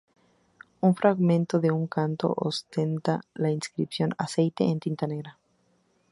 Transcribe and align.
Un 0.87 0.95
fragmento 0.95 1.59
de 1.59 1.69
un 1.71 1.85
cántaro 1.85 2.33
ostenta 2.35 3.21
la 3.35 3.51
inscripción 3.51 4.15
"aceite" 4.17 4.63
en 4.63 4.79
tinta 4.79 5.05
negra. 5.05 5.37